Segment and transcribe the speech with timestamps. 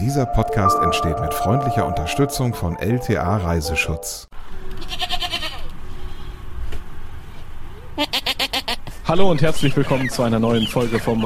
[0.00, 4.28] Dieser Podcast entsteht mit freundlicher Unterstützung von LTA Reiseschutz.
[9.08, 11.24] Hallo und herzlich willkommen zu einer neuen Folge vom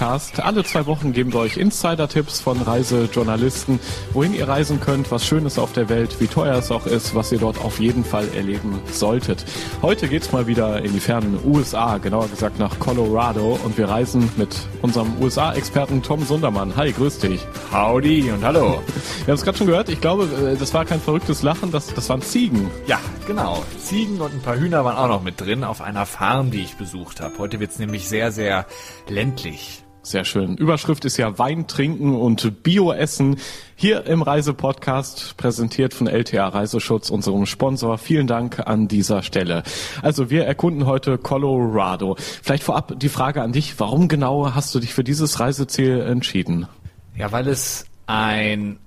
[0.00, 0.40] Reise-Podcast.
[0.40, 3.78] Alle zwei Wochen geben wir euch Insider-Tipps von Reisejournalisten,
[4.12, 7.30] wohin ihr reisen könnt, was Schönes auf der Welt, wie teuer es auch ist, was
[7.32, 9.44] ihr dort auf jeden Fall erleben solltet.
[9.82, 14.30] Heute geht's mal wieder in die fernen USA, genauer gesagt nach Colorado und wir reisen
[14.36, 16.74] mit unserem USA-Experten Tom Sundermann.
[16.76, 17.46] Hi, grüß dich.
[17.72, 18.82] Howdy und hallo.
[19.24, 21.92] Wir haben es gerade schon gehört, ich glaube, äh, das war kein verrücktes Lachen, das,
[21.92, 22.70] das waren Ziegen.
[22.86, 23.62] Ja, genau.
[23.78, 26.76] Ziegen und ein paar Hühner waren auch noch mit drin auf einer Farm, die ich
[26.76, 27.36] besucht habe.
[27.38, 28.66] Heute wird's nämlich sehr, sehr
[29.08, 29.84] ländlich.
[30.02, 30.56] Sehr schön.
[30.56, 33.36] Überschrift ist ja Wein trinken und Bio-Essen.
[33.76, 37.98] Hier im Reisepodcast, präsentiert von LTA Reiseschutz, unserem Sponsor.
[37.98, 39.62] Vielen Dank an dieser Stelle.
[40.00, 42.16] Also wir erkunden heute Colorado.
[42.18, 43.78] Vielleicht vorab die Frage an dich.
[43.78, 46.66] Warum genau hast du dich für dieses Reiseziel entschieden?
[47.14, 48.78] Ja, weil es ein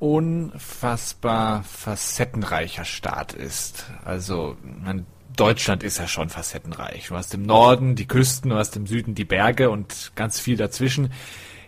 [0.00, 3.86] unfassbar facettenreicher Staat ist.
[4.04, 5.06] Also, man
[5.38, 7.08] Deutschland ist ja schon facettenreich.
[7.08, 10.56] Du hast im Norden die Küsten, du hast im Süden die Berge und ganz viel
[10.56, 11.12] dazwischen.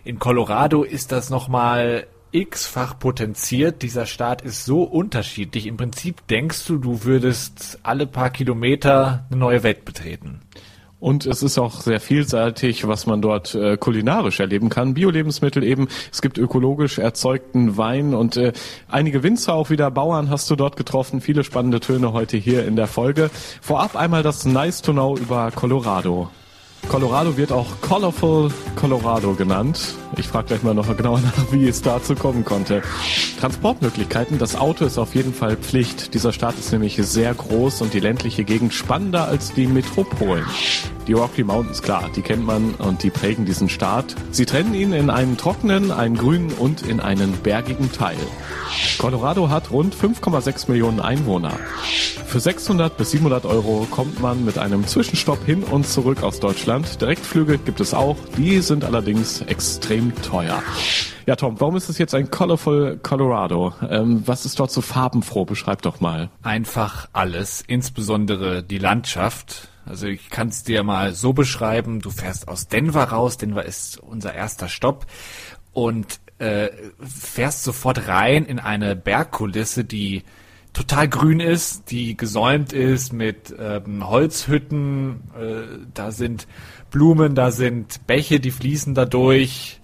[0.03, 3.81] In Colorado ist das nochmal x-fach potenziert.
[3.81, 5.67] Dieser Staat ist so unterschiedlich.
[5.67, 10.41] Im Prinzip denkst du, du würdest alle paar Kilometer eine neue Welt betreten.
[11.01, 14.93] Und es ist auch sehr vielseitig, was man dort äh, kulinarisch erleben kann.
[14.93, 15.87] Bio-Lebensmittel eben.
[16.11, 18.53] Es gibt ökologisch erzeugten Wein und äh,
[18.87, 21.19] einige Winzer, auch wieder Bauern hast du dort getroffen.
[21.19, 23.31] Viele spannende Töne heute hier in der Folge.
[23.61, 26.29] Vorab einmal das Nice to Know über Colorado.
[26.89, 29.95] Colorado wird auch Colorful Colorado genannt.
[30.17, 32.81] Ich frage gleich mal noch genauer nach, wie es dazu kommen konnte.
[33.39, 36.13] Transportmöglichkeiten, das Auto ist auf jeden Fall Pflicht.
[36.13, 40.45] Dieser Staat ist nämlich sehr groß und die ländliche Gegend spannender als die Metropolen.
[41.07, 44.15] Die Rocky Mountains, klar, die kennt man und die prägen diesen Staat.
[44.31, 48.17] Sie trennen ihn in einen trockenen, einen grünen und in einen bergigen Teil.
[48.99, 51.53] Colorado hat rund 5,6 Millionen Einwohner.
[52.27, 56.70] Für 600 bis 700 Euro kommt man mit einem Zwischenstopp hin und zurück aus Deutschland.
[56.79, 60.63] Direktflüge gibt es auch, die sind allerdings extrem teuer.
[61.25, 63.73] Ja, Tom, warum ist es jetzt ein Colorful Colorado?
[63.89, 65.43] Ähm, was ist dort so farbenfroh?
[65.43, 66.29] Beschreib doch mal.
[66.43, 69.67] Einfach alles, insbesondere die Landschaft.
[69.85, 73.97] Also ich kann es dir mal so beschreiben, du fährst aus Denver raus, Denver ist
[73.97, 75.07] unser erster Stopp
[75.73, 80.23] und äh, fährst sofort rein in eine Bergkulisse, die
[80.73, 86.47] total grün ist, die gesäumt ist mit ähm, Holzhütten, äh, da sind
[86.91, 89.79] Blumen, da sind Bäche, die fließen da durch.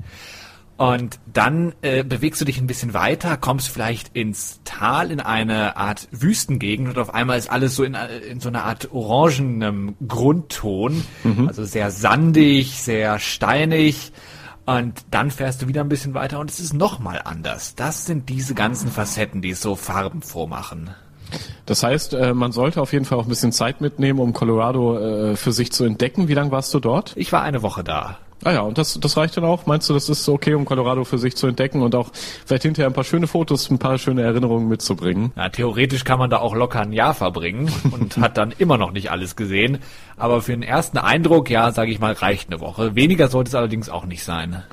[0.77, 5.75] Und dann äh, bewegst du dich ein bisschen weiter, kommst vielleicht ins Tal in eine
[5.75, 7.95] Art Wüstengegend und auf einmal ist alles so in,
[8.29, 11.47] in so einer Art orangenem Grundton, mhm.
[11.47, 14.11] also sehr sandig, sehr steinig.
[14.67, 17.75] Und dann fährst du wieder ein bisschen weiter und es ist nochmal anders.
[17.75, 20.89] Das sind diese ganzen Facetten, die es so farbenfroh machen.
[21.65, 24.99] Das heißt, äh, man sollte auf jeden Fall auch ein bisschen Zeit mitnehmen, um Colorado
[25.31, 26.27] äh, für sich zu entdecken.
[26.27, 27.13] Wie lange warst du dort?
[27.15, 28.17] Ich war eine Woche da.
[28.43, 29.65] Ah ja, und das, das reicht dann auch?
[29.65, 32.11] Meinst du, das ist okay, um Colorado für sich zu entdecken und auch
[32.45, 35.33] vielleicht hinterher ein paar schöne Fotos, ein paar schöne Erinnerungen mitzubringen?
[35.35, 38.91] Ja, theoretisch kann man da auch locker ein Jahr verbringen und hat dann immer noch
[38.91, 39.79] nicht alles gesehen.
[40.17, 42.95] Aber für den ersten Eindruck, ja, sage ich mal, reicht eine Woche.
[42.95, 44.63] Weniger sollte es allerdings auch nicht sein.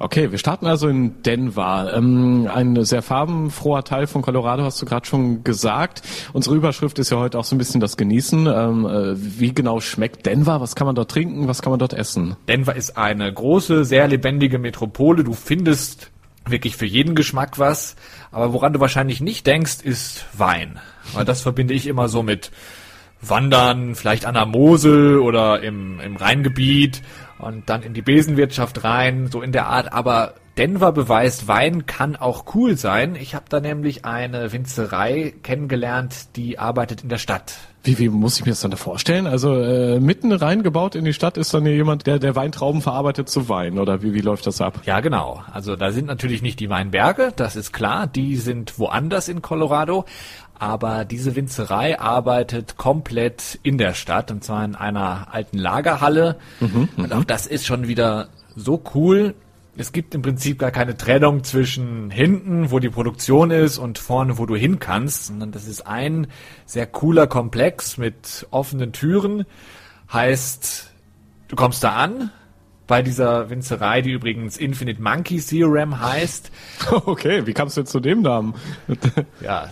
[0.00, 1.92] Okay, wir starten also in Denver.
[1.94, 6.02] Ähm, ein sehr farbenfroher Teil von Colorado hast du gerade schon gesagt.
[6.32, 8.46] Unsere Überschrift ist ja heute auch so ein bisschen das Genießen.
[8.46, 10.60] Ähm, äh, wie genau schmeckt Denver?
[10.60, 11.48] Was kann man dort trinken?
[11.48, 12.36] Was kann man dort essen?
[12.46, 15.24] Denver ist eine große, sehr lebendige Metropole.
[15.24, 16.10] Du findest
[16.46, 17.96] wirklich für jeden Geschmack was.
[18.30, 20.78] Aber woran du wahrscheinlich nicht denkst, ist Wein.
[21.12, 22.52] Weil das verbinde ich immer so mit
[23.20, 27.02] Wandern, vielleicht an der Mosel oder im, im Rheingebiet
[27.38, 29.92] und dann in die Besenwirtschaft rein, so in der Art.
[29.92, 33.14] Aber Denver beweist, Wein kann auch cool sein.
[33.14, 37.54] Ich habe da nämlich eine Winzerei kennengelernt, die arbeitet in der Stadt.
[37.84, 39.28] Wie, wie muss ich mir das dann da vorstellen?
[39.28, 43.28] Also äh, mitten reingebaut in die Stadt ist dann hier jemand, der der Weintrauben verarbeitet
[43.28, 44.80] zu Wein oder wie, wie läuft das ab?
[44.84, 45.44] Ja, genau.
[45.52, 48.08] Also da sind natürlich nicht die Weinberge, das ist klar.
[48.08, 50.06] Die sind woanders in Colorado.
[50.58, 56.36] Aber diese Winzerei arbeitet komplett in der Stadt und zwar in einer alten Lagerhalle.
[56.60, 59.34] Mhm, und auch das ist schon wieder so cool
[59.78, 64.36] es gibt im Prinzip gar keine Trennung zwischen hinten, wo die Produktion ist, und vorne,
[64.36, 66.26] wo du hin kannst, sondern das ist ein
[66.66, 69.46] sehr cooler Komplex mit offenen Türen.
[70.12, 70.90] Heißt,
[71.46, 72.32] du kommst da an,
[72.88, 76.50] bei dieser Winzerei, die übrigens Infinite Monkey Theorem heißt.
[76.90, 78.54] Okay, wie kamst du jetzt zu dem Namen?
[79.40, 79.70] ja,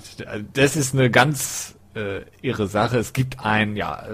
[0.53, 2.99] das ist eine ganz äh, irre Sache.
[2.99, 4.05] Es gibt ein ja,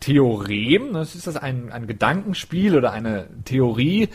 [0.00, 4.08] Theorem, das ist das ein, ein Gedankenspiel oder eine Theorie,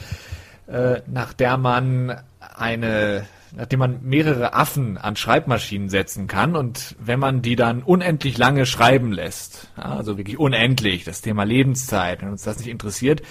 [0.67, 2.19] äh, nach der man
[2.57, 8.37] eine nachdem man mehrere Affen an Schreibmaschinen setzen kann und wenn man die dann unendlich
[8.37, 13.21] lange schreiben lässt, also wirklich unendlich, das Thema Lebenszeit, wenn uns das nicht interessiert,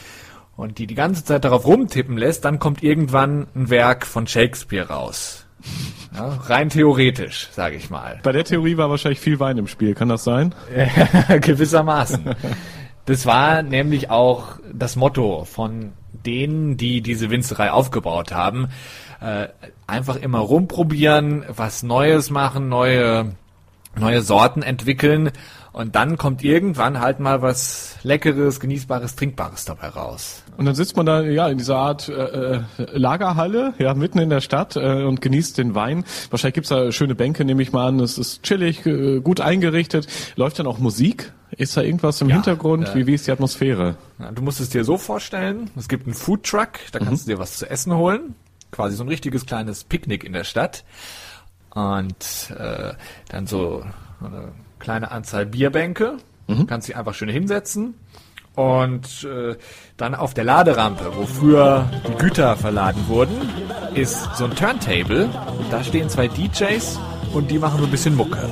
[0.60, 4.88] und die die ganze Zeit darauf rumtippen lässt, dann kommt irgendwann ein Werk von Shakespeare
[4.88, 5.46] raus.
[6.14, 8.20] Ja, rein theoretisch, sage ich mal.
[8.22, 10.54] Bei der Theorie war wahrscheinlich viel Wein im Spiel, kann das sein?
[11.40, 12.34] Gewissermaßen.
[13.06, 18.68] Das war nämlich auch das Motto von denen, die diese Winzerei aufgebaut haben.
[19.20, 19.48] Äh,
[19.86, 23.32] einfach immer rumprobieren, was Neues machen, neue,
[23.98, 25.30] neue Sorten entwickeln
[25.72, 30.42] und dann kommt irgendwann halt mal was Leckeres, Genießbares, Trinkbares dabei raus.
[30.56, 34.30] Und dann sitzt man da ja in dieser Art äh, äh, Lagerhalle, ja, mitten in
[34.30, 36.04] der Stadt äh, und genießt den Wein.
[36.30, 38.00] Wahrscheinlich gibt's da schöne Bänke, nehme ich mal an.
[38.00, 40.08] Es ist chillig, äh, gut eingerichtet.
[40.36, 41.32] Läuft dann auch Musik?
[41.52, 42.88] Ist da irgendwas im ja, Hintergrund?
[42.88, 43.96] Äh, wie, wie ist die Atmosphäre?
[44.18, 47.30] Ja, du musst es dir so vorstellen, es gibt einen Foodtruck, da kannst mhm.
[47.30, 48.34] du dir was zu essen holen.
[48.72, 50.84] Quasi so ein richtiges kleines Picknick in der Stadt.
[51.74, 52.94] Und äh,
[53.28, 53.84] dann so
[54.20, 56.16] eine kleine Anzahl Bierbänke,
[56.48, 56.66] mhm.
[56.66, 57.94] kannst dich einfach schön hinsetzen
[58.56, 59.56] und äh,
[59.96, 63.34] dann auf der Laderampe, wo früher die Güter verladen wurden,
[63.94, 65.28] ist so ein Turntable.
[65.70, 66.98] Da stehen zwei DJs
[67.32, 68.50] und die machen so ein bisschen Mucke.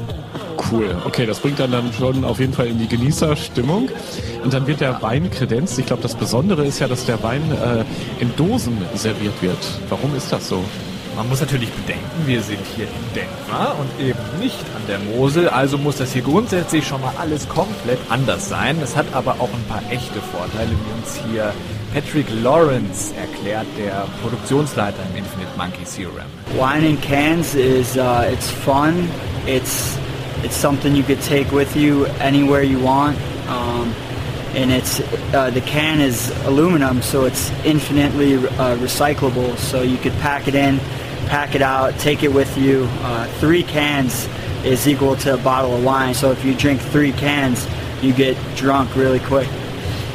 [0.70, 0.96] Cool.
[1.04, 3.90] Okay, das bringt dann, dann schon auf jeden Fall in die Genießerstimmung.
[4.44, 5.78] Und dann wird der Wein kredenzt.
[5.78, 7.84] Ich glaube, das Besondere ist ja, dass der Wein äh,
[8.22, 9.80] in Dosen serviert wird.
[9.88, 10.64] Warum ist das so?
[11.18, 15.48] Man muss natürlich bedenken, wir sind hier in Denver und eben nicht an der Mosel,
[15.48, 18.78] also muss das hier grundsätzlich schon mal alles komplett anders sein.
[18.84, 21.52] Es hat aber auch ein paar echte Vorteile, wie uns hier
[21.92, 26.22] Patrick Lawrence erklärt, der Produktionsleiter im Infinite Monkey Serum.
[26.56, 29.08] Wine in cans is uh, it's fun.
[29.44, 29.98] It's
[30.44, 33.16] it's something you could take with you anywhere you want.
[33.48, 33.92] Um,
[34.54, 35.00] and it's
[35.34, 39.56] uh, the can is aluminum, so it's infinitely uh, recyclable.
[39.56, 40.78] So you could pack it in
[41.28, 42.88] pack it out, take it with you.
[43.02, 44.28] Uh, three cans
[44.64, 46.14] is equal to a bottle of wine.
[46.14, 47.66] So if you drink three cans,
[48.02, 49.48] you get drunk really quick.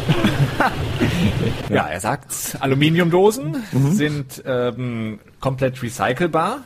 [1.70, 3.92] ja, er sagt, Aluminiumdosen mhm.
[3.92, 6.62] sind ähm, komplett recycelbar.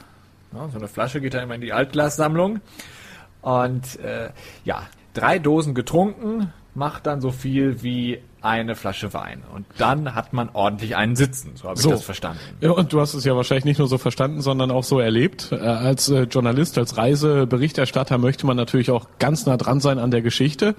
[0.54, 2.62] Ja, so eine Flasche geht da immer in die Altglassammlung.
[3.42, 4.30] Und äh,
[4.64, 4.84] ja,
[5.14, 9.42] drei Dosen getrunken macht dann so viel wie eine Flasche Wein.
[9.54, 11.52] Und dann hat man ordentlich einen Sitzen.
[11.56, 11.90] So habe so.
[11.90, 12.40] ich das verstanden.
[12.62, 15.50] Ja, und du hast es ja wahrscheinlich nicht nur so verstanden, sondern auch so erlebt.
[15.52, 20.12] Äh, als äh, Journalist, als Reiseberichterstatter möchte man natürlich auch ganz nah dran sein an
[20.12, 20.76] der Geschichte.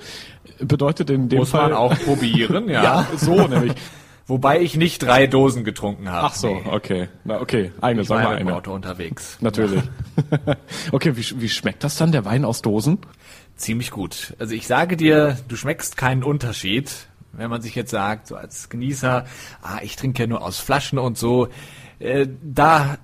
[0.60, 1.70] Bedeutet in dem Muss Fall...
[1.70, 2.82] man auch probieren, ja.
[2.82, 3.74] ja, so nämlich.
[4.28, 6.26] Wobei ich nicht drei Dosen getrunken habe.
[6.26, 7.08] Ach so, okay.
[7.24, 8.54] Na, okay, eine, ich sagen wir eine.
[8.54, 9.38] Auto unterwegs.
[9.40, 9.82] Natürlich.
[10.92, 12.98] okay, wie, wie schmeckt das dann, der Wein aus Dosen?
[13.58, 14.34] Ziemlich gut.
[14.38, 18.68] Also ich sage dir, du schmeckst keinen Unterschied wenn man sich jetzt sagt, so als
[18.68, 19.24] Genießer,
[19.62, 21.48] ah, ich trinke ja nur aus Flaschen und so,
[21.98, 22.98] äh, da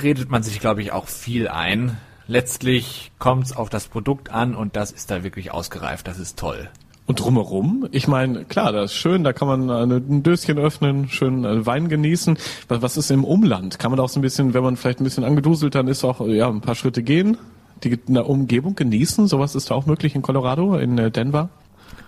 [0.00, 1.98] redet man sich, glaube ich, auch viel ein.
[2.26, 6.38] Letztlich kommt es auf das Produkt an und das ist da wirklich ausgereift, das ist
[6.38, 6.70] toll.
[7.04, 11.44] Und drumherum, ich meine, klar, das ist schön, da kann man ein Döschen öffnen, schön
[11.44, 12.38] äh, Wein genießen.
[12.68, 13.80] Was ist im Umland?
[13.80, 16.04] Kann man da auch so ein bisschen, wenn man vielleicht ein bisschen angeduselt, dann ist
[16.04, 17.36] auch ja ein paar Schritte gehen,
[17.84, 19.26] die Umgebung genießen?
[19.26, 21.50] Sowas ist da auch möglich in Colorado, in äh, Denver?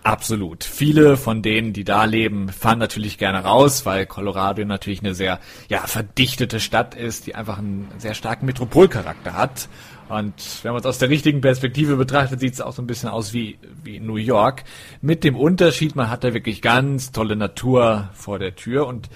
[0.05, 0.65] Absolut.
[0.65, 5.41] Viele von denen, die da leben, fahren natürlich gerne raus, weil Colorado natürlich eine sehr
[5.71, 9.69] ja, verdichtete Stadt ist, die einfach einen sehr starken Metropolcharakter hat.
[10.11, 13.09] Und wenn man es aus der richtigen Perspektive betrachtet, sieht es auch so ein bisschen
[13.09, 14.65] aus wie, wie New York.
[15.01, 19.09] Mit dem Unterschied, man hat da wirklich ganz tolle Natur vor der Tür und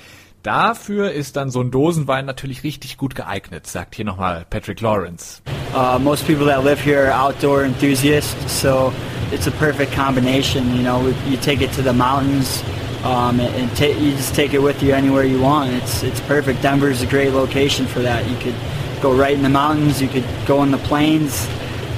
[0.42, 5.42] Dafür ist dann so ein Dosenwein natürlich richtig gut geeignet, sagt hier nochmal Patrick Lawrence.
[5.74, 8.92] Uh, most people that live here are outdoor enthusiasts, so
[9.32, 10.76] it's a perfect combination.
[10.76, 12.62] You know, you take it to the mountains,
[13.04, 15.70] um, and ta- you just take it with you anywhere you want.
[15.72, 16.62] It's it's perfect.
[16.62, 18.24] Denver is a great location for that.
[18.28, 18.54] You could
[19.02, 21.46] go right in the mountains, you could go in the plains,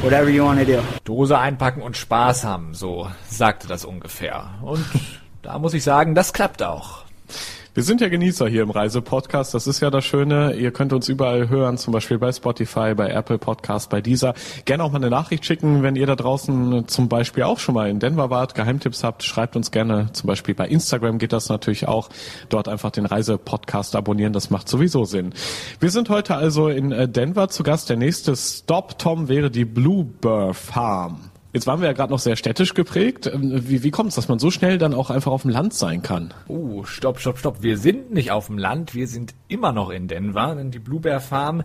[0.02, 0.82] whatever you want to do.
[1.04, 4.50] Dose einpacken und Spaß haben, so sagte das ungefähr.
[4.62, 4.84] Und
[5.42, 7.04] da muss ich sagen, das klappt auch.
[7.80, 9.54] Wir sind ja Genießer hier im Reisepodcast.
[9.54, 10.52] Das ist ja das Schöne.
[10.52, 14.34] Ihr könnt uns überall hören, zum Beispiel bei Spotify, bei Apple Podcast, bei dieser.
[14.66, 17.88] Gerne auch mal eine Nachricht schicken, wenn ihr da draußen zum Beispiel auch schon mal
[17.88, 19.22] in Denver wart, Geheimtipps habt.
[19.22, 20.10] Schreibt uns gerne.
[20.12, 22.10] Zum Beispiel bei Instagram geht das natürlich auch.
[22.50, 24.34] Dort einfach den Reisepodcast abonnieren.
[24.34, 25.32] Das macht sowieso Sinn.
[25.78, 27.88] Wir sind heute also in äh, Denver zu Gast.
[27.88, 31.29] Der nächste Stop, Tom, wäre die Bluebird Farm.
[31.52, 33.26] Jetzt waren wir ja gerade noch sehr städtisch geprägt.
[33.26, 35.74] Ähm, wie, wie kommt es, dass man so schnell dann auch einfach auf dem Land
[35.74, 36.32] sein kann?
[36.46, 37.62] Oh, stopp, stopp, stopp.
[37.62, 41.20] Wir sind nicht auf dem Land, wir sind immer noch in Denver, denn die Bluebear
[41.20, 41.62] Farm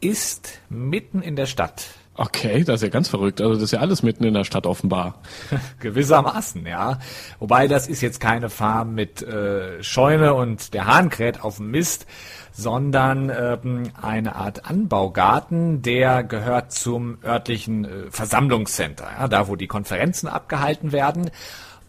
[0.00, 1.86] ist mitten in der Stadt.
[2.16, 3.40] Okay, das ist ja ganz verrückt.
[3.40, 5.20] Also das ist ja alles mitten in der Stadt offenbar.
[5.80, 7.00] Gewissermaßen, ja.
[7.40, 11.72] Wobei das ist jetzt keine Farm mit äh, Scheune und der Hahn kräht auf dem
[11.72, 12.06] Mist,
[12.56, 19.66] sondern ähm, eine Art Anbaugarten, der gehört zum örtlichen äh, Versammlungscenter, ja, da wo die
[19.66, 21.30] Konferenzen abgehalten werden.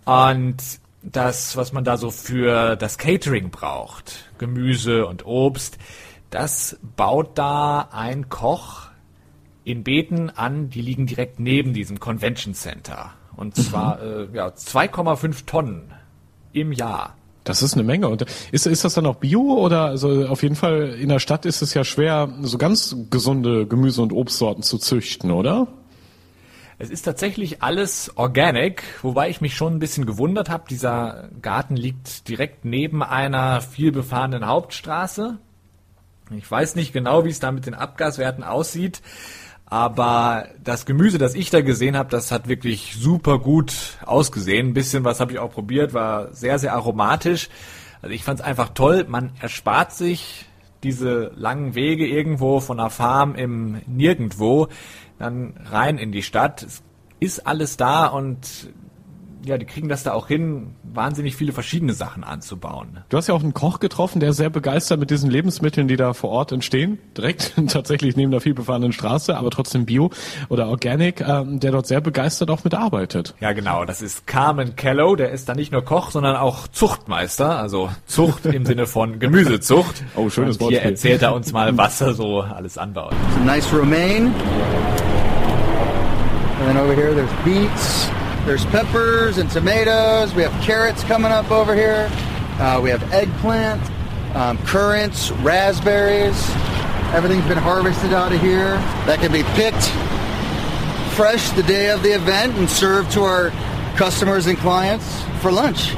[0.05, 0.57] Und
[1.03, 5.77] das, was man da so für das Catering braucht, Gemüse und Obst,
[6.31, 8.87] das baut da ein Koch
[9.63, 13.11] in Beeten an, die liegen direkt neben diesem Convention Center.
[13.35, 15.93] Und zwar äh, ja, 2,5 Tonnen
[16.53, 17.15] im Jahr.
[17.45, 18.09] Das ist eine Menge.
[18.09, 21.45] Und ist, ist das dann auch Bio oder also auf jeden Fall in der Stadt
[21.45, 25.67] ist es ja schwer, so ganz gesunde Gemüse- und Obstsorten zu züchten, oder?
[26.77, 30.65] Es ist tatsächlich alles organic, wobei ich mich schon ein bisschen gewundert habe.
[30.69, 35.37] Dieser Garten liegt direkt neben einer vielbefahrenen Hauptstraße.
[36.35, 39.01] Ich weiß nicht genau, wie es da mit den Abgaswerten aussieht,
[39.65, 44.67] aber das Gemüse, das ich da gesehen habe, das hat wirklich super gut ausgesehen.
[44.67, 47.49] Ein bisschen was habe ich auch probiert, war sehr, sehr aromatisch.
[48.01, 49.05] Also ich fand es einfach toll.
[49.07, 50.45] Man erspart sich
[50.83, 54.67] diese langen Wege irgendwo von einer Farm im Nirgendwo
[55.17, 56.61] dann rein in die Stadt.
[56.61, 56.83] Es
[57.19, 58.69] ist alles da und
[59.45, 62.99] ja, die kriegen das da auch hin, wahnsinnig viele verschiedene Sachen anzubauen.
[63.09, 66.13] Du hast ja auch einen Koch getroffen, der sehr begeistert mit diesen Lebensmitteln, die da
[66.13, 70.09] vor Ort entstehen, direkt tatsächlich neben der vielbefahrenen Straße, aber trotzdem Bio
[70.49, 73.35] oder Organic, ähm, der dort sehr begeistert auch mitarbeitet.
[73.39, 73.85] Ja, genau.
[73.85, 75.15] Das ist Carmen Kello.
[75.15, 77.57] Der ist da nicht nur Koch, sondern auch Zuchtmeister.
[77.57, 80.03] Also Zucht im Sinne von Gemüsezucht.
[80.15, 83.13] Oh, schönes Und Hier erzählt er uns mal, was er so alles anbaut.
[83.33, 84.31] Some nice romaine.
[86.59, 88.09] And then over here there's beets.
[88.45, 90.35] There's peppers and tomatoes.
[90.35, 92.07] We have carrots coming up over here.
[92.59, 93.81] Uh, we have eggplant,
[94.35, 96.39] um, currants, raspberries.
[97.15, 98.75] Everything's been harvested out of here.
[99.07, 99.89] That can be picked
[101.15, 103.49] fresh the day of the event and served to our
[103.95, 105.95] customers and clients for lunch.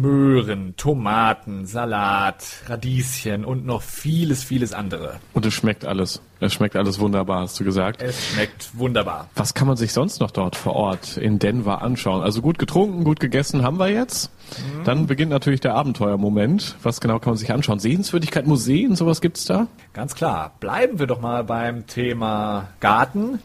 [0.00, 5.20] Möhren, Tomaten, Salat, Radieschen und noch vieles, vieles andere.
[5.32, 6.20] Und es schmeckt alles.
[6.38, 8.02] Es schmeckt alles wunderbar, hast du gesagt.
[8.02, 9.28] Es schmeckt wunderbar.
[9.34, 12.22] Was kann man sich sonst noch dort vor Ort in Denver anschauen?
[12.22, 14.30] Also gut getrunken, gut gegessen haben wir jetzt.
[14.50, 14.84] Mhm.
[14.84, 16.76] Dann beginnt natürlich der Abenteuermoment.
[16.82, 17.78] Was genau kann man sich anschauen?
[17.78, 19.66] Sehenswürdigkeit, Museen, sowas gibt's da?
[19.94, 20.52] Ganz klar.
[20.60, 23.40] Bleiben wir doch mal beim Thema Garten.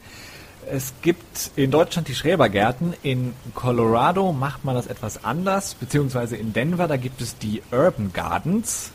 [0.69, 2.93] Es gibt in Deutschland die Schrebergärten.
[3.03, 8.13] In Colorado macht man das etwas anders, beziehungsweise in Denver, da gibt es die Urban
[8.13, 8.91] Gardens,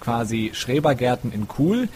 [0.00, 1.88] quasi Schrebergärten in Cool.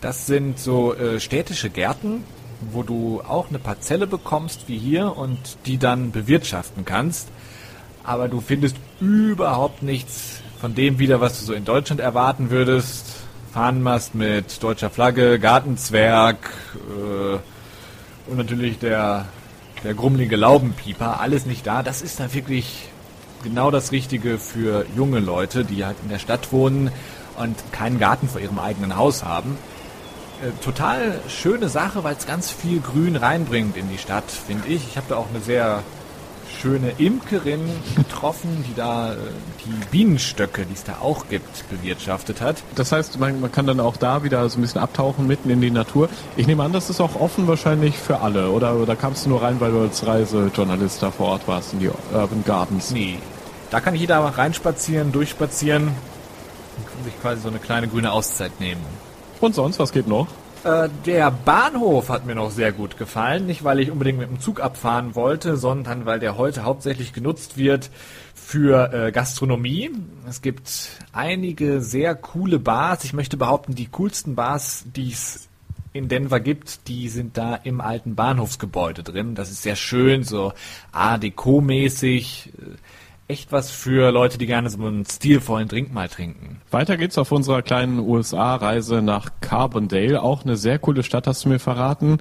[0.00, 2.24] Das sind so äh, städtische Gärten,
[2.72, 7.28] wo du auch eine Parzelle bekommst wie hier und die dann bewirtschaften kannst.
[8.04, 13.06] Aber du findest überhaupt nichts von dem wieder, was du so in Deutschland erwarten würdest.
[13.52, 17.38] Fahnenmast mit deutscher Flagge, Gartenzwerg, äh,
[18.30, 19.26] und natürlich der,
[19.82, 21.82] der grummelige Laubenpieper, alles nicht da.
[21.82, 22.88] Das ist dann wirklich
[23.42, 26.90] genau das Richtige für junge Leute, die halt in der Stadt wohnen
[27.36, 29.58] und keinen Garten vor ihrem eigenen Haus haben.
[30.42, 34.86] Äh, total schöne Sache, weil es ganz viel Grün reinbringt in die Stadt, finde ich.
[34.88, 35.82] Ich habe da auch eine sehr
[36.60, 37.60] schöne Imkerin
[37.96, 39.16] getroffen, die da äh,
[39.64, 42.62] die Bienenstöcke, die es da auch gibt, bewirtschaftet hat.
[42.74, 45.60] Das heißt, man, man, kann dann auch da wieder so ein bisschen abtauchen mitten in
[45.60, 46.08] die Natur.
[46.36, 49.42] Ich nehme an, das ist auch offen wahrscheinlich für alle, oder, oder kamst du nur
[49.42, 52.90] rein, weil du als Reisejournalist da vor Ort warst in die Urban Gardens?
[52.90, 53.18] Nee.
[53.70, 58.80] Da kann jeder reinspazieren, durchspazieren und sich quasi so eine kleine grüne Auszeit nehmen.
[59.40, 60.26] Und sonst, was geht noch?
[60.62, 63.46] Äh, der Bahnhof hat mir noch sehr gut gefallen.
[63.46, 67.56] Nicht, weil ich unbedingt mit dem Zug abfahren wollte, sondern weil der heute hauptsächlich genutzt
[67.56, 67.90] wird
[68.34, 69.90] für äh, Gastronomie.
[70.28, 73.04] Es gibt einige sehr coole Bars.
[73.04, 75.48] Ich möchte behaupten, die coolsten Bars, die es
[75.92, 79.34] in Denver gibt, die sind da im alten Bahnhofsgebäude drin.
[79.34, 80.52] Das ist sehr schön, so
[80.92, 82.50] Art Deco-mäßig.
[83.30, 86.60] Echt was für Leute, die gerne so einen stilvollen Drink mal trinken.
[86.72, 90.20] Weiter geht's auf unserer kleinen USA-Reise nach Carbondale.
[90.20, 92.18] Auch eine sehr coole Stadt, hast du mir verraten.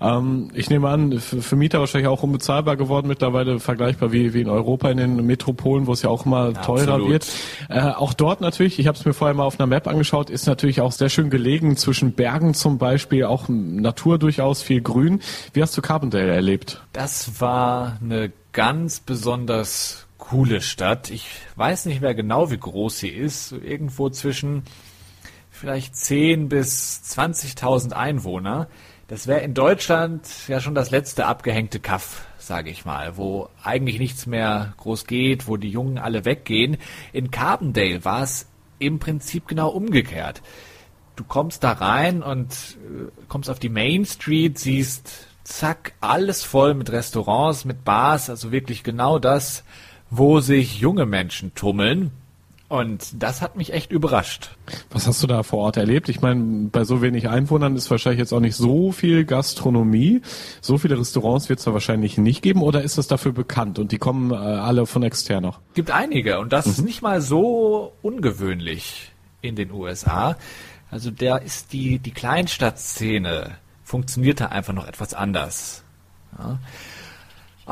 [0.00, 4.42] Ähm, ich nehme an, für, für, Mieter wahrscheinlich auch unbezahlbar geworden, mittlerweile vergleichbar wie, wie
[4.42, 7.10] in Europa in den Metropolen, wo es ja auch immer teurer Absolut.
[7.10, 7.28] wird.
[7.68, 10.46] Äh, auch dort natürlich, ich habe es mir vorher mal auf einer Map angeschaut, ist
[10.46, 15.22] natürlich auch sehr schön gelegen zwischen Bergen zum Beispiel, auch Natur durchaus viel Grün.
[15.54, 16.80] Wie hast du Carbondale erlebt?
[16.92, 21.10] Das war eine ganz besonders coole Stadt.
[21.10, 23.52] Ich weiß nicht mehr genau, wie groß sie ist.
[23.52, 24.62] irgendwo zwischen
[25.50, 28.66] vielleicht 10 bis 20.000 Einwohner.
[29.08, 33.98] Das wäre in Deutschland ja schon das letzte abgehängte Kaff, sage ich mal, wo eigentlich
[33.98, 36.78] nichts mehr groß geht, wo die Jungen alle weggehen.
[37.12, 38.48] In Carbondale war es
[38.78, 40.40] im Prinzip genau umgekehrt.
[41.14, 46.72] Du kommst da rein und äh, kommst auf die Main Street, siehst zack, alles voll
[46.72, 49.62] mit Restaurants, mit Bars, also wirklich genau das,
[50.14, 52.10] wo sich junge Menschen tummeln.
[52.68, 54.50] Und das hat mich echt überrascht.
[54.90, 56.08] Was hast du da vor Ort erlebt?
[56.08, 60.22] Ich meine, bei so wenig Einwohnern ist wahrscheinlich jetzt auch nicht so viel Gastronomie.
[60.60, 63.92] So viele Restaurants wird es da wahrscheinlich nicht geben oder ist das dafür bekannt und
[63.92, 65.60] die kommen äh, alle von extern noch?
[65.74, 70.36] Gibt einige und das ist nicht mal so ungewöhnlich in den USA.
[70.90, 73.52] Also da ist die, die Kleinstadtszene
[73.82, 75.84] funktioniert da einfach noch etwas anders.
[76.38, 76.58] Ja.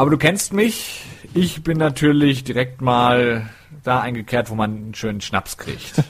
[0.01, 1.03] Aber du kennst mich.
[1.35, 3.51] Ich bin natürlich direkt mal
[3.85, 6.03] da eingekehrt, wo man einen schönen Schnaps kriegt.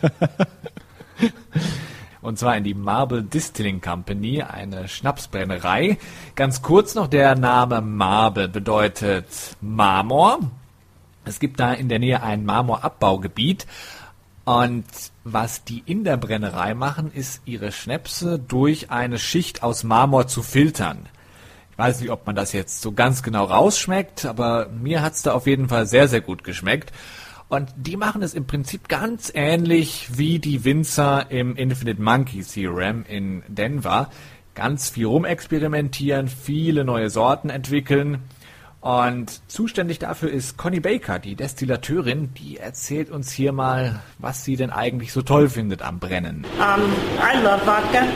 [2.23, 5.99] Und zwar in die Marble Distilling Company, eine Schnapsbrennerei.
[6.37, 9.26] Ganz kurz noch, der Name Marble bedeutet
[9.61, 10.38] Marmor.
[11.25, 13.66] Es gibt da in der Nähe ein Marmorabbaugebiet.
[14.44, 14.85] Und
[15.25, 20.44] was die in der Brennerei machen, ist ihre Schnäpse durch eine Schicht aus Marmor zu
[20.44, 21.09] filtern.
[21.80, 25.46] Weiß nicht, ob man das jetzt so ganz genau rausschmeckt, aber mir hat's da auf
[25.46, 26.92] jeden Fall sehr, sehr gut geschmeckt.
[27.49, 33.06] Und die machen es im Prinzip ganz ähnlich wie die Winzer im Infinite Monkey Theorem
[33.08, 34.10] in Denver.
[34.54, 38.25] Ganz viel rumexperimentieren, viele neue Sorten entwickeln.
[38.80, 44.56] Und zuständig dafür ist Connie Baker, die Destillateurin, die erzählt uns hier mal, was sie
[44.56, 46.46] denn eigentlich so toll findet am Brennen.
[46.58, 48.04] Um, I love vodka.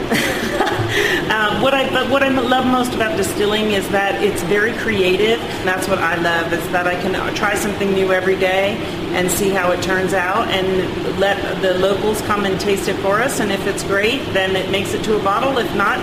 [1.29, 5.39] uh, what I but what I love most about distilling is that it's very creative.
[5.65, 8.75] That's what I love is that I can try something new every day
[9.13, 13.21] and see how it turns out and let the locals come and taste it for
[13.21, 13.39] us.
[13.39, 15.59] And if it's great, then it makes it to a bottle.
[15.59, 15.99] If not,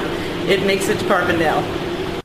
[0.49, 1.65] it makes it to Carbondale.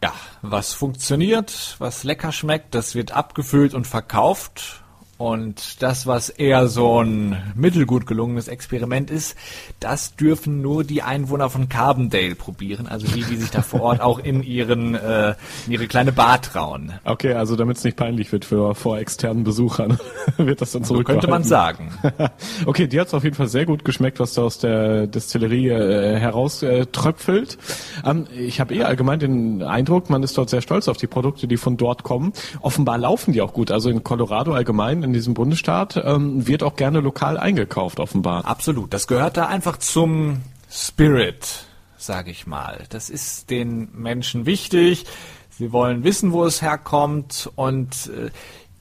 [0.04, 4.84] Ja, was funktioniert, was lecker schmeckt, das wird abgefüllt und verkauft.
[5.18, 9.36] Und das, was eher so ein mittelgut gelungenes Experiment ist,
[9.80, 14.02] das dürfen nur die Einwohner von Carbondale probieren, also die, die sich da vor Ort
[14.02, 15.34] auch in ihren äh,
[15.66, 16.94] in ihre kleine Bar trauen.
[17.04, 19.98] Okay, also damit es nicht peinlich wird für vor externen Besuchern,
[20.38, 21.08] wird das dann So zurück.
[21.08, 21.92] könnte man sagen.
[22.68, 26.20] okay, dir hat's auf jeden Fall sehr gut geschmeckt, was da aus der Destillerie äh,
[26.20, 27.58] heraus äh, tröpfelt.
[28.06, 31.48] Ähm, ich habe eh allgemein den Eindruck, man ist dort sehr stolz auf die Produkte,
[31.48, 32.34] die von dort kommen.
[32.62, 33.72] Offenbar laufen die auch gut.
[33.72, 38.46] Also in Colorado allgemein, in diesem Bundesstaat, ähm, wird auch gerne lokal eingekauft, offenbar.
[38.46, 38.94] Absolut.
[38.94, 41.66] Das gehört da einfach zum Spirit,
[41.98, 42.86] sage ich mal.
[42.90, 45.06] Das ist den Menschen wichtig.
[45.50, 48.30] Sie wollen wissen, wo es herkommt und äh,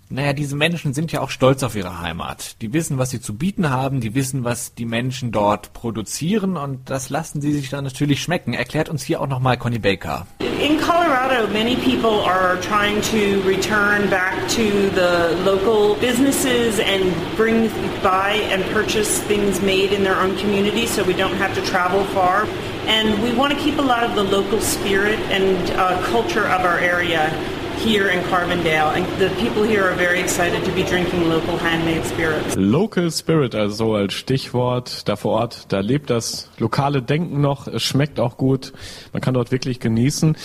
[0.08, 2.62] naja, diese Menschen sind ja auch stolz auf ihre Heimat.
[2.62, 6.88] Die wissen, was sie zu bieten haben, die wissen, was die Menschen dort produzieren und
[6.88, 8.54] das lassen sie sich dann natürlich schmecken.
[8.54, 10.26] Erklärt uns hier auch nochmal Conny Baker.
[10.40, 17.68] In Colorado, many people are trying to return back to the local businesses and bring
[18.02, 22.04] buy and purchase things made in their own community so we don't have to travel
[22.14, 22.46] far.
[22.86, 26.64] And we want to keep a lot of the local spirit and uh, culture of
[26.64, 27.30] our area
[27.78, 28.94] here in Carbondale.
[28.96, 32.56] And the people here are very excited to be drinking local handmade spirits.
[32.56, 37.66] Local Spirit, also so als Stichwort da vor Ort, da lebt das lokale Denken noch,
[37.66, 38.72] es schmeckt auch gut,
[39.12, 40.36] man kann dort wirklich genießen.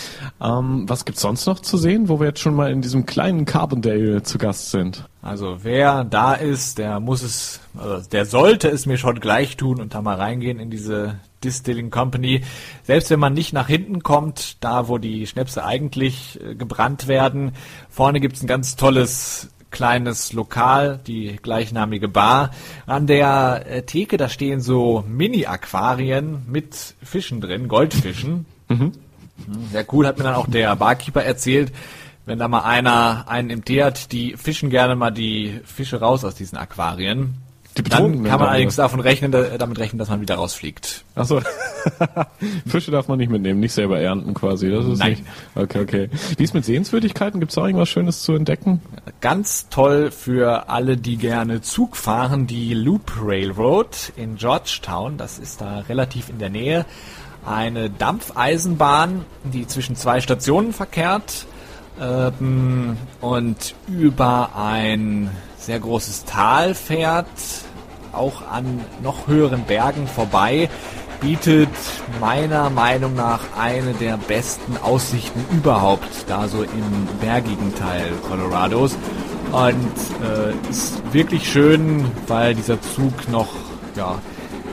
[0.41, 3.45] Ähm, was gibt's sonst noch zu sehen, wo wir jetzt schon mal in diesem kleinen
[3.45, 5.05] Carbondale zu Gast sind?
[5.21, 9.79] Also wer da ist, der muss es, also der sollte es mir schon gleich tun
[9.79, 12.41] und da mal reingehen in diese Distilling Company.
[12.83, 17.51] Selbst wenn man nicht nach hinten kommt, da wo die Schnäpse eigentlich äh, gebrannt werden,
[17.89, 22.51] vorne gibt's ein ganz tolles kleines Lokal, die gleichnamige Bar.
[22.85, 28.45] An der äh, Theke, da stehen so Mini-Aquarien mit Fischen drin, Goldfischen.
[28.67, 28.91] Mhm.
[29.71, 31.71] Sehr cool, hat mir dann auch der Barkeeper erzählt.
[32.25, 36.23] Wenn da mal einer einen im Tee hat, die fischen gerne mal die Fische raus
[36.23, 37.35] aus diesen Aquarien.
[37.77, 41.05] Die Dann kann man allerdings davon rechnen, da, damit rechnen, dass man wieder rausfliegt.
[41.15, 41.41] Achso.
[42.67, 44.69] Fische darf man nicht mitnehmen, nicht selber ernten quasi.
[44.69, 45.11] Das ist Nein.
[45.11, 45.23] Nicht,
[45.55, 46.09] okay, okay.
[46.35, 47.39] Wie ist mit Sehenswürdigkeiten?
[47.39, 48.81] Gibt's da irgendwas Schönes zu entdecken?
[49.21, 55.17] Ganz toll für alle, die gerne Zug fahren, die Loop Railroad in Georgetown.
[55.17, 56.85] Das ist da relativ in der Nähe.
[57.45, 61.47] Eine Dampfeisenbahn, die zwischen zwei Stationen verkehrt
[61.99, 67.27] ähm, und über ein sehr großes Tal fährt,
[68.13, 70.69] auch an noch höheren Bergen vorbei,
[71.21, 71.69] bietet
[72.19, 78.97] meiner Meinung nach eine der besten Aussichten überhaupt, da so im bergigen Teil Colorados.
[79.51, 79.75] Und
[80.25, 83.49] äh, ist wirklich schön, weil dieser Zug noch
[83.95, 84.15] ja,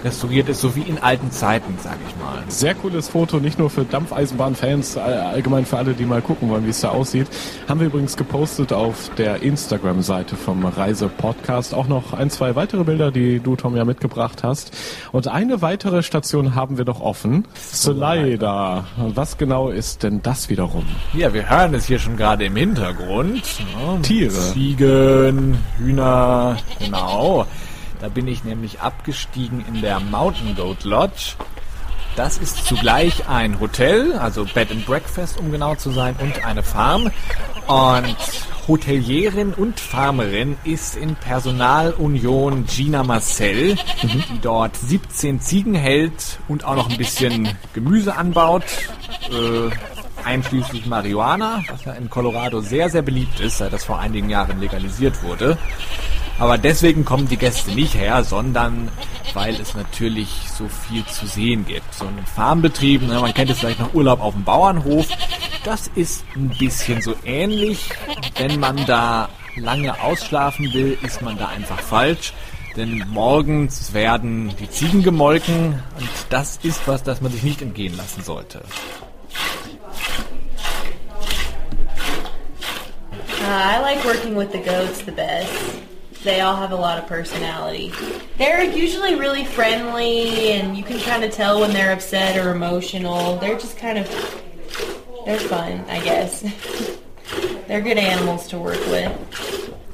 [0.05, 2.43] restauriert ist, so wie in alten Zeiten, sag ich mal.
[2.49, 6.71] Sehr cooles Foto, nicht nur für Dampfeisenbahnfans, allgemein für alle, die mal gucken wollen, wie
[6.71, 7.27] es da aussieht.
[7.69, 11.75] Haben wir übrigens gepostet auf der Instagram-Seite vom Reise-Podcast.
[11.75, 14.77] Auch noch ein, zwei weitere Bilder, die du, Tom, ja mitgebracht hast.
[15.13, 17.47] Und eine weitere Station haben wir noch offen.
[17.57, 18.85] Slider.
[18.97, 20.85] Was genau ist denn das wiederum?
[21.15, 23.43] Ja, wir hören es hier schon gerade im Hintergrund.
[23.59, 24.31] Ja, Tiere.
[24.31, 27.47] Ziegen, Hühner, genau.
[28.01, 31.35] Da bin ich nämlich abgestiegen in der Mountain Goat Lodge.
[32.17, 36.63] Das ist zugleich ein Hotel, also Bed and Breakfast, um genau zu sein, und eine
[36.63, 37.11] Farm.
[37.67, 38.17] Und
[38.67, 46.77] Hotelierin und Farmerin ist in Personalunion Gina Marcel, die dort 17 Ziegen hält und auch
[46.77, 48.65] noch ein bisschen Gemüse anbaut.
[49.31, 49.71] Äh,
[50.25, 54.61] einschließlich Marihuana, was ja in Colorado sehr, sehr beliebt ist, seit das vor einigen Jahren
[54.61, 55.57] legalisiert wurde.
[56.39, 58.89] Aber deswegen kommen die Gäste nicht her, sondern
[59.35, 61.93] weil es natürlich so viel zu sehen gibt.
[61.93, 65.09] So ein Farmbetrieb, ne, man kennt es vielleicht noch Urlaub auf dem Bauernhof,
[65.65, 67.91] das ist ein bisschen so ähnlich.
[68.37, 72.33] Wenn man da lange ausschlafen will, ist man da einfach falsch.
[72.77, 77.97] Denn morgens werden die Ziegen gemolken und das ist was, das man sich nicht entgehen
[77.97, 78.63] lassen sollte.
[83.41, 85.88] Uh, I like working with the goats the best.
[86.29, 87.91] They all have a lot of personality.
[88.37, 93.39] They're usually really friendly, and you can kind of tell when they're upset or emotional.
[93.39, 94.07] They're just kind of,
[95.25, 96.45] they're fun, I guess.
[97.67, 99.11] they're good animals to work with.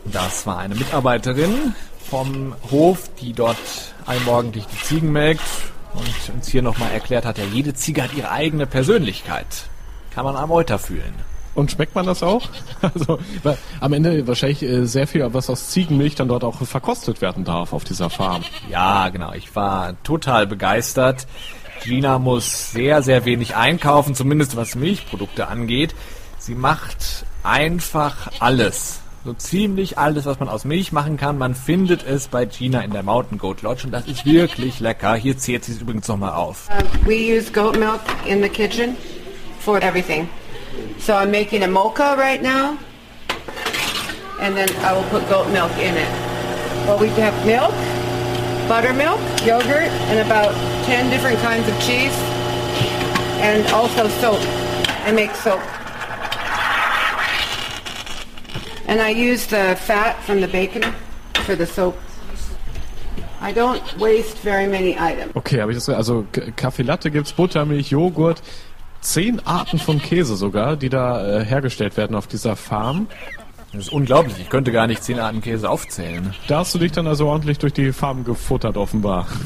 [0.06, 1.72] Das war eine Mitarbeiterin
[2.10, 5.46] vom Hof, die dort allmorgendlich die Ziegen melkt
[5.92, 9.68] und uns hier nochmal erklärt hat, ja, jede Ziege hat ihre eigene Persönlichkeit.
[10.12, 11.14] Kann man am Euter fühlen.
[11.54, 12.48] Und schmeckt man das auch?
[12.82, 17.22] Also weil am Ende wahrscheinlich äh, sehr viel, was aus Ziegenmilch dann dort auch verkostet
[17.22, 18.42] werden darf auf dieser Farm.
[18.68, 19.32] Ja, genau.
[19.32, 21.26] Ich war total begeistert.
[21.82, 25.94] Gina muss sehr, sehr wenig einkaufen, zumindest was Milchprodukte angeht.
[26.38, 29.00] Sie macht einfach alles.
[29.24, 31.38] So ziemlich alles, was man aus Milch machen kann.
[31.38, 35.14] Man findet es bei Gina in der Mountain Goat Lodge und das ist wirklich lecker.
[35.14, 36.68] Hier zählt sie es übrigens nochmal auf.
[36.68, 38.96] Uh, we use goat milk in the kitchen
[39.60, 40.28] for everything.
[40.98, 42.78] So I'm making a mocha right now,
[44.40, 46.08] and then I will put goat milk in it.
[46.86, 47.74] Well, we have milk,
[48.68, 50.54] buttermilk, yogurt, and about
[50.86, 52.16] 10 different kinds of cheese,
[53.40, 54.40] and also soap.
[55.06, 55.60] I make soap.
[58.86, 60.82] And I use the fat from the bacon
[61.44, 61.96] for the soap.
[63.40, 65.36] I don't waste very many items.
[65.36, 66.22] Okay, ich also
[66.56, 68.40] Kaffee Latte gibt's Buttermilch, Joghurt,
[69.04, 73.06] zehn Arten von Käse sogar, die da äh, hergestellt werden auf dieser Farm.
[73.72, 74.36] Das ist unglaublich.
[74.38, 76.32] Ich könnte gar nicht zehn Arten Käse aufzählen.
[76.46, 79.26] Da hast du dich dann also ordentlich durch die Farm gefuttert offenbar.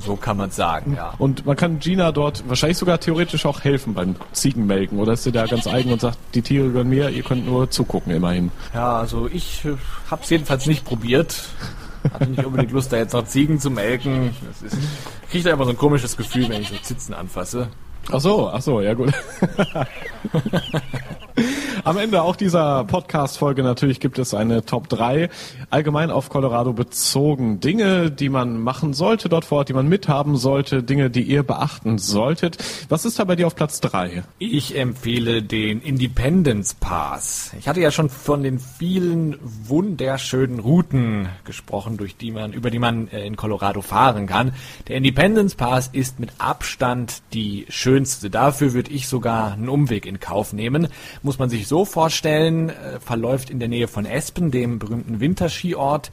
[0.00, 1.12] So kann man sagen, ja.
[1.18, 4.98] Und man kann Gina dort wahrscheinlich sogar theoretisch auch helfen beim Ziegenmelken.
[4.98, 7.68] Oder ist sie da ganz eigen und sagt, die Tiere gehören mir, ihr könnt nur
[7.70, 8.50] zugucken immerhin.
[8.72, 9.74] Ja, also ich äh,
[10.10, 11.48] hab's jedenfalls nicht probiert.
[12.10, 14.30] Hatte nicht unbedingt Lust, da jetzt noch Ziegen zu melken.
[14.48, 14.78] Das ist,
[15.24, 17.68] ich kriege da immer so ein komisches Gefühl, wenn ich so Zitzen anfasse.
[18.10, 19.10] Ach so, ach so, ja gut.
[21.88, 25.30] Am Ende auch dieser Podcast-Folge natürlich gibt es eine Top 3,
[25.70, 27.60] allgemein auf Colorado bezogen.
[27.60, 31.42] Dinge, die man machen sollte dort vor Ort, die man mithaben sollte, Dinge, die ihr
[31.44, 32.58] beachten solltet.
[32.90, 34.22] Was ist da bei dir auf Platz 3?
[34.38, 37.54] Ich empfehle den Independence Pass.
[37.58, 42.80] Ich hatte ja schon von den vielen wunderschönen Routen gesprochen, durch die man, über die
[42.80, 44.52] man äh, in Colorado fahren kann.
[44.88, 48.28] Der Independence Pass ist mit Abstand die schönste.
[48.28, 50.88] Dafür würde ich sogar einen Umweg in Kauf nehmen.
[51.22, 56.10] Muss man sich so vorstellen, äh, verläuft in der Nähe von Espen, dem berühmten Winterskiort,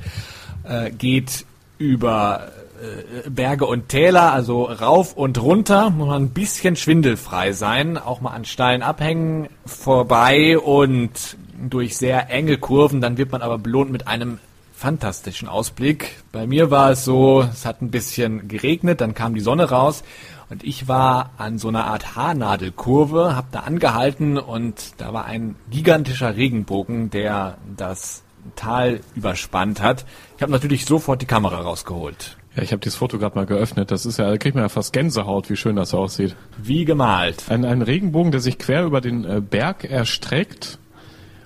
[0.64, 1.46] äh, geht
[1.78, 2.50] über
[2.82, 8.22] äh, Berge und Täler, also rauf und runter, muss man ein bisschen schwindelfrei sein, auch
[8.22, 11.38] mal an steilen Abhängen vorbei und
[11.70, 14.40] durch sehr enge Kurven, dann wird man aber belohnt mit einem
[14.76, 16.24] fantastischen Ausblick.
[16.32, 20.04] Bei mir war es so, es hat ein bisschen geregnet, dann kam die Sonne raus
[20.50, 25.56] und ich war an so einer Art Haarnadelkurve, habe da angehalten und da war ein
[25.72, 28.24] gigantischer Regenbogen, der das
[28.56, 30.06] Tal überspannt hat.
[30.36, 32.38] Ich habe natürlich sofort die Kamera rausgeholt.
[32.56, 33.92] Ja, ich habe dieses Foto gerade mal geöffnet.
[33.92, 36.36] Das ist ja, da kriegt man ja fast Gänsehaut, wie schön das aussieht.
[36.58, 37.46] Wie gemalt.
[37.50, 40.80] Ein, ein Regenbogen, der sich quer über den äh, Berg erstreckt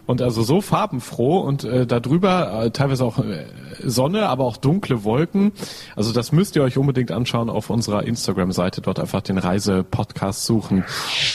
[0.10, 3.45] und also so farbenfroh und äh, darüber äh, teilweise auch äh,
[3.84, 5.52] Sonne, aber auch dunkle Wolken.
[5.95, 8.82] Also das müsst ihr euch unbedingt anschauen auf unserer Instagram-Seite.
[8.82, 10.84] Dort einfach den Reise-Podcast suchen.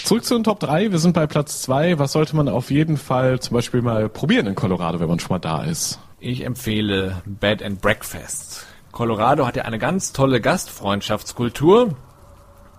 [0.03, 0.91] Zurück zu den Top 3.
[0.91, 2.01] Wir sind bei Platz 2.
[2.01, 5.29] Was sollte man auf jeden Fall zum Beispiel mal probieren in Colorado, wenn man schon
[5.31, 6.01] mal da ist?
[6.19, 8.67] Ich empfehle Bed and Breakfast.
[8.91, 11.95] Colorado hat ja eine ganz tolle Gastfreundschaftskultur.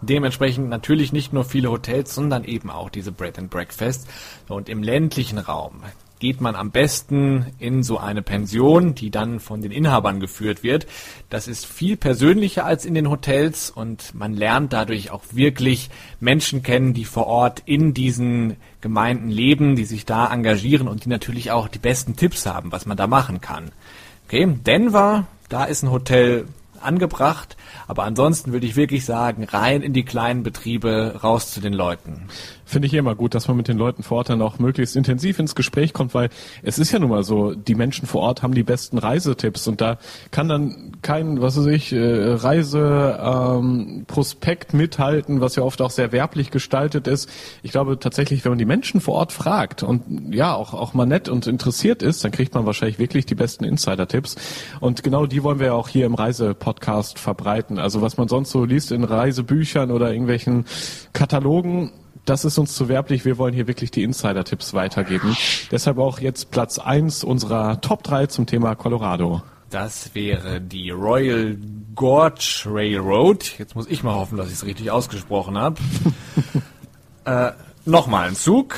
[0.05, 4.07] Dementsprechend natürlich nicht nur viele Hotels, sondern eben auch diese Bread and Breakfast.
[4.47, 5.81] Und im ländlichen Raum
[6.19, 10.87] geht man am besten in so eine Pension, die dann von den Inhabern geführt wird.
[11.29, 15.89] Das ist viel persönlicher als in den Hotels und man lernt dadurch auch wirklich
[16.19, 21.09] Menschen kennen, die vor Ort in diesen Gemeinden leben, die sich da engagieren und die
[21.09, 23.71] natürlich auch die besten Tipps haben, was man da machen kann.
[24.27, 26.45] Okay, Denver, da ist ein Hotel
[26.85, 27.57] angebracht.
[27.87, 32.27] Aber ansonsten würde ich wirklich sagen, rein in die kleinen Betriebe, raus zu den Leuten.
[32.65, 35.37] Finde ich immer gut, dass man mit den Leuten vor Ort dann auch möglichst intensiv
[35.37, 36.29] ins Gespräch kommt, weil
[36.63, 39.81] es ist ja nun mal so, die Menschen vor Ort haben die besten Reisetipps und
[39.81, 39.99] da
[40.31, 46.11] kann dann kein, was weiß ich, äh, Reiseprospekt ähm, mithalten, was ja oft auch sehr
[46.11, 47.29] werblich gestaltet ist.
[47.61, 51.05] Ich glaube tatsächlich, wenn man die Menschen vor Ort fragt und ja, auch, auch mal
[51.05, 54.37] nett und interessiert ist, dann kriegt man wahrscheinlich wirklich die besten Insider-Tipps.
[54.79, 57.77] Und genau die wollen wir ja auch hier im Reisepodcast verbreiten.
[57.77, 60.65] Also was man sonst so liest in Reisebüchern oder irgendwelchen
[61.13, 61.91] Katalogen,
[62.25, 63.23] das ist uns zu werblich.
[63.25, 65.37] Wir wollen hier wirklich die Insider-Tipps weitergeben.
[65.71, 69.41] Deshalb auch jetzt Platz eins unserer Top 3 zum Thema Colorado.
[69.69, 71.57] Das wäre die Royal
[71.95, 73.57] Gorge Railroad.
[73.57, 75.77] Jetzt muss ich mal hoffen, dass ich es richtig ausgesprochen habe.
[77.25, 77.51] äh,
[77.85, 78.75] Nochmal ein Zug.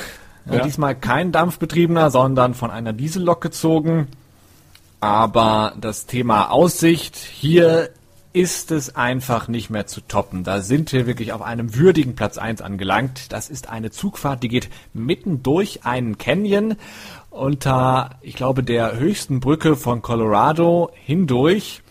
[0.50, 0.60] Ja.
[0.60, 4.08] Diesmal kein dampfbetriebener, sondern von einer Diesellok gezogen.
[5.00, 7.90] Aber das Thema Aussicht hier
[8.32, 10.44] ist es einfach nicht mehr zu toppen.
[10.44, 13.32] Da sind wir wirklich auf einem würdigen Platz 1 angelangt.
[13.32, 16.76] Das ist eine Zugfahrt, die geht mitten durch einen Canyon
[17.30, 21.82] unter, ich glaube, der höchsten Brücke von Colorado hindurch.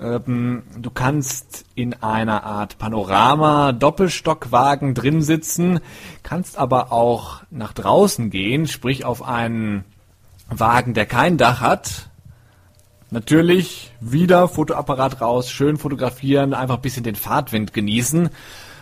[0.00, 5.80] Ähm, du kannst in einer Art Panorama-Doppelstockwagen drin sitzen,
[6.22, 9.84] kannst aber auch nach draußen gehen, sprich auf einen
[10.48, 12.10] Wagen, der kein Dach hat,
[13.12, 18.30] Natürlich wieder Fotoapparat raus, schön fotografieren, einfach ein bisschen den Fahrtwind genießen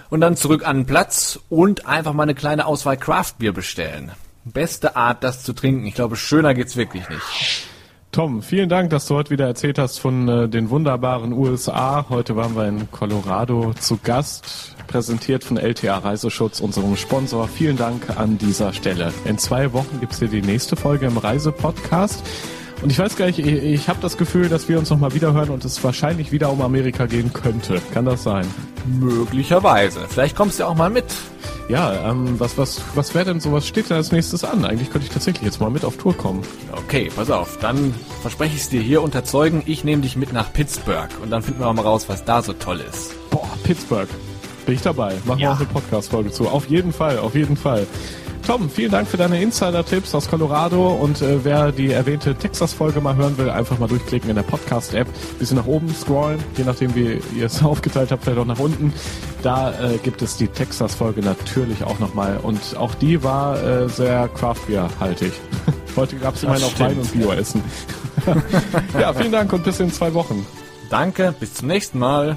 [0.08, 4.12] und dann zurück an den Platz und einfach mal eine kleine Auswahl Craftbier bestellen.
[4.44, 5.84] Beste Art, das zu trinken.
[5.84, 7.66] Ich glaube, schöner geht's wirklich nicht.
[8.12, 12.06] Tom, vielen Dank, dass du heute wieder erzählt hast von äh, den wunderbaren USA.
[12.08, 17.48] Heute waren wir in Colorado zu Gast, präsentiert von LTA Reiseschutz, unserem Sponsor.
[17.48, 19.12] Vielen Dank an dieser Stelle.
[19.24, 22.22] In zwei Wochen gibt's hier die nächste Folge im Reisepodcast.
[22.82, 25.50] Und ich weiß gar nicht, ich, ich habe das Gefühl, dass wir uns nochmal wiederhören
[25.50, 27.80] und es wahrscheinlich wieder um Amerika gehen könnte.
[27.92, 28.46] Kann das sein?
[28.98, 30.00] Möglicherweise.
[30.08, 31.04] Vielleicht kommst du ja auch mal mit.
[31.68, 34.64] Ja, ähm, was, was, was wäre denn so, was steht da als nächstes an?
[34.64, 36.42] Eigentlich könnte ich tatsächlich jetzt mal mit auf Tour kommen.
[36.72, 37.58] Okay, pass auf.
[37.58, 39.62] Dann verspreche ich es dir hier unter Zeugen.
[39.66, 42.54] Ich nehme dich mit nach Pittsburgh und dann finden wir mal raus, was da so
[42.54, 43.14] toll ist.
[43.30, 44.08] Boah, Pittsburgh.
[44.66, 45.14] Bin ich dabei.
[45.24, 45.50] Machen ja.
[45.50, 46.48] wir auch eine Podcast-Folge zu.
[46.48, 47.86] Auf jeden Fall, auf jeden Fall.
[48.46, 53.14] Tom, vielen Dank für deine Insider-Tipps aus Colorado und äh, wer die erwähnte Texas-Folge mal
[53.14, 55.06] hören will, einfach mal durchklicken in der Podcast-App,
[55.38, 58.92] bisschen nach oben scrollen, je nachdem wie ihr es aufgeteilt habt, vielleicht auch nach unten.
[59.42, 64.28] Da äh, gibt es die Texas-Folge natürlich auch nochmal und auch die war äh, sehr
[64.28, 65.32] Craft-Beer-haltig.
[65.96, 67.62] Heute gab es immerhin auch Wein und Bio-Essen.
[68.98, 70.46] ja, vielen Dank und bis in zwei Wochen.
[70.88, 72.36] Danke, bis zum nächsten Mal.